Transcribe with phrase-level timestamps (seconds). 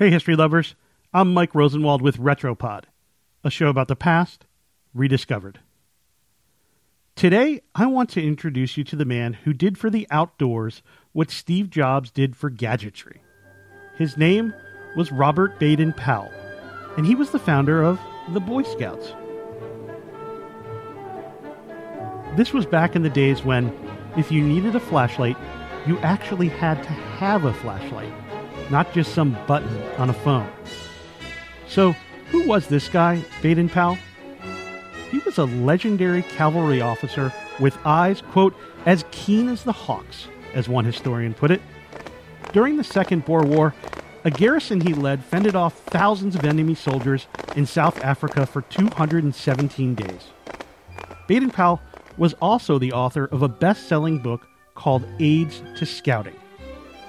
[0.00, 0.76] Hey, history lovers.
[1.12, 2.84] I'm Mike Rosenwald with Retropod,
[3.44, 4.46] a show about the past
[4.94, 5.60] rediscovered.
[7.16, 10.82] Today, I want to introduce you to the man who did for the outdoors
[11.12, 13.20] what Steve Jobs did for gadgetry.
[13.98, 14.54] His name
[14.96, 16.32] was Robert Baden Powell,
[16.96, 18.00] and he was the founder of
[18.32, 19.12] the Boy Scouts.
[22.38, 23.70] This was back in the days when,
[24.16, 25.36] if you needed a flashlight,
[25.86, 28.14] you actually had to have a flashlight
[28.70, 30.50] not just some button on a phone.
[31.68, 31.92] So,
[32.30, 33.98] who was this guy, Baden Powell?
[35.10, 38.54] He was a legendary cavalry officer with eyes, quote,
[38.86, 41.60] as keen as the hawks, as one historian put it.
[42.52, 43.74] During the Second Boer War,
[44.24, 49.94] a garrison he led fended off thousands of enemy soldiers in South Africa for 217
[49.94, 50.28] days.
[51.26, 51.80] Baden Powell
[52.16, 56.39] was also the author of a best selling book called Aids to Scouting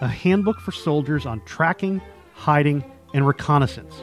[0.01, 2.01] a handbook for soldiers on tracking,
[2.33, 4.01] hiding, and reconnaissance.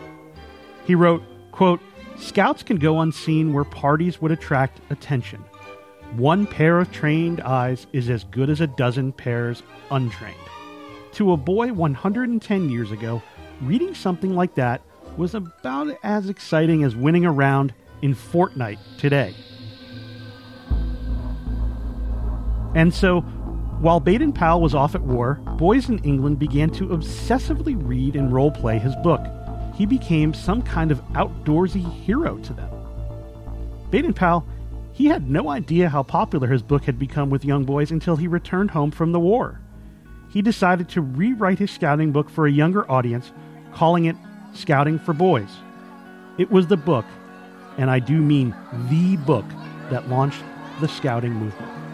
[0.84, 1.80] He wrote, quote,
[2.16, 5.44] Scouts can go unseen where parties would attract attention.
[6.16, 10.36] One pair of trained eyes is as good as a dozen pairs untrained.
[11.12, 13.22] To a boy 110 years ago,
[13.60, 14.80] reading something like that
[15.16, 19.34] was about as exciting as winning a round in Fortnite today.
[22.74, 23.24] And so,
[23.80, 28.32] while Baden Powell was off at war, boys in England began to obsessively read and
[28.32, 29.24] roleplay his book.
[29.76, 32.68] He became some kind of outdoorsy hero to them.
[33.90, 34.44] Baden Powell,
[34.92, 38.26] he had no idea how popular his book had become with young boys until he
[38.26, 39.60] returned home from the war.
[40.28, 43.30] He decided to rewrite his scouting book for a younger audience,
[43.72, 44.16] calling it
[44.54, 45.50] Scouting for Boys.
[46.36, 47.06] It was the book,
[47.76, 48.56] and I do mean
[48.90, 49.46] the book,
[49.90, 50.42] that launched
[50.80, 51.87] the scouting movement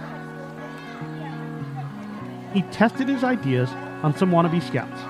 [2.54, 3.69] he tested his ideas
[4.04, 5.00] on some wannabe scouts.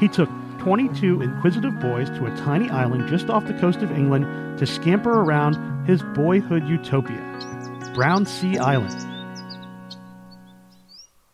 [0.00, 4.58] He took 22 inquisitive boys to a tiny island just off the coast of England
[4.58, 7.20] to scamper around his boyhood utopia,
[7.94, 8.96] Brownsea Island.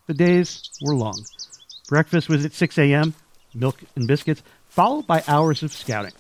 [0.09, 1.25] The days were long.
[1.89, 3.15] Breakfast was at 6 a.m.,
[3.55, 6.13] milk and biscuits, followed by hours of scouting.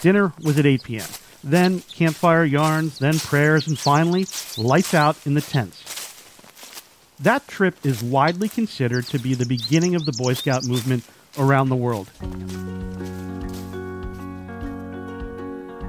[0.00, 1.08] Dinner was at 8 p.m.,
[1.44, 4.26] then campfire yarns, then prayers, and finally,
[4.56, 5.99] lights out in the tents.
[7.22, 11.04] That trip is widely considered to be the beginning of the Boy Scout movement
[11.38, 12.10] around the world.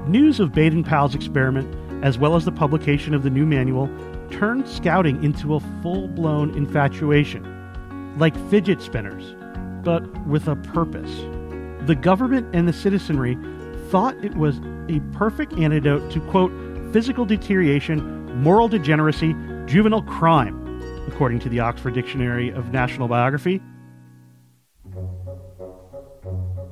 [0.06, 3.88] News of Baden Powell's experiment, as well as the publication of the new manual,
[4.30, 7.42] turned scouting into a full blown infatuation,
[8.18, 9.34] like fidget spinners,
[9.82, 11.10] but with a purpose.
[11.86, 13.38] The government and the citizenry
[13.88, 14.58] thought it was
[14.90, 16.52] a perfect antidote to, quote,
[16.92, 19.34] physical deterioration, moral degeneracy,
[19.64, 20.61] juvenile crime,
[21.06, 23.60] according to the Oxford Dictionary of National Biography.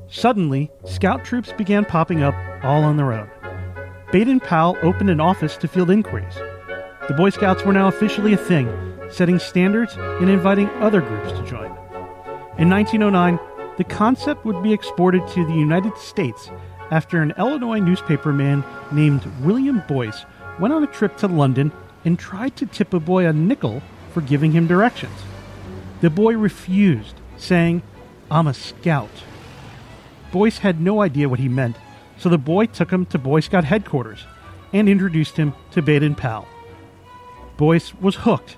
[0.08, 3.30] Suddenly, scout troops began popping up all on their own.
[4.12, 6.34] Baden Powell opened an office to field inquiries.
[7.08, 8.69] The Boy Scouts were now officially a thing,
[9.10, 11.70] setting standards and inviting other groups to join.
[12.58, 13.38] In 1909,
[13.76, 16.50] the concept would be exported to the United States
[16.90, 20.24] after an Illinois newspaperman named William Boyce
[20.58, 21.72] went on a trip to London
[22.04, 23.80] and tried to tip a boy a nickel
[24.12, 25.16] for giving him directions.
[26.00, 27.82] The boy refused, saying,
[28.31, 29.10] I'm a scout.
[30.32, 31.76] Boyce had no idea what he meant,
[32.16, 34.25] so the boy took him to Boy Scout headquarters
[34.72, 36.47] and introduced him to Baden Powell.
[37.56, 38.56] Boyce was hooked,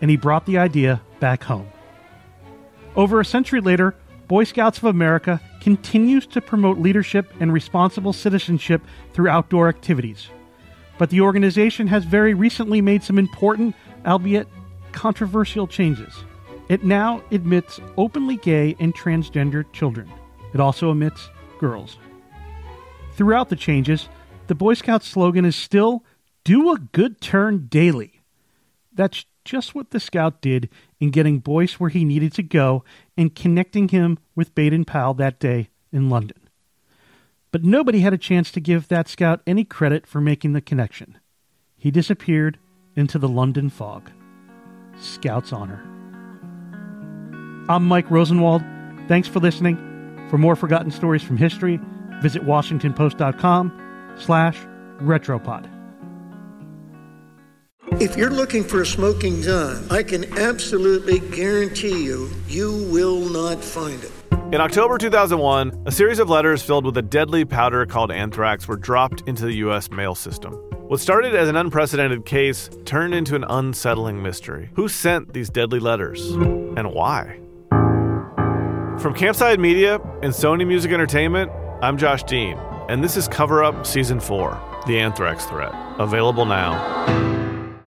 [0.00, 1.68] and he brought the idea back home.
[2.96, 3.94] Over a century later,
[4.26, 8.82] Boy Scouts of America continues to promote leadership and responsible citizenship
[9.12, 10.28] through outdoor activities.
[10.98, 13.74] But the organization has very recently made some important,
[14.06, 14.48] albeit
[14.94, 16.24] controversial changes.
[16.70, 20.10] It now admits openly gay and transgender children.
[20.54, 21.98] It also admits girls.
[23.14, 24.08] Throughout the changes,
[24.46, 26.04] the Boy Scout slogan is still
[26.44, 28.22] do a good turn daily.
[28.92, 30.70] That's just what the Scout did
[31.00, 32.84] in getting Boyce where he needed to go
[33.16, 36.48] and connecting him with Baden Powell that day in London.
[37.50, 41.18] But nobody had a chance to give that Scout any credit for making the connection.
[41.76, 42.58] He disappeared
[42.96, 44.10] into the London fog.
[44.98, 45.82] Scout's Honor.
[47.68, 48.62] I'm Mike Rosenwald.
[49.08, 49.76] Thanks for listening.
[50.30, 51.80] For more forgotten stories from history,
[52.20, 54.58] visit washingtonpost.com slash
[55.00, 55.70] retropod.
[58.00, 63.62] If you're looking for a smoking gun, I can absolutely guarantee you, you will not
[63.62, 64.10] find it.
[64.52, 68.76] In October 2001, a series of letters filled with a deadly powder called anthrax were
[68.76, 69.90] dropped into the U.S.
[69.90, 70.54] mail system.
[70.86, 74.68] What started as an unprecedented case turned into an unsettling mystery.
[74.74, 76.30] Who sent these deadly letters?
[76.32, 77.38] And why?
[79.00, 81.50] From Campside Media and Sony Music Entertainment,
[81.80, 82.58] I'm Josh Dean,
[82.90, 85.72] and this is Cover Up Season 4 The Anthrax Threat.
[85.98, 87.43] Available now.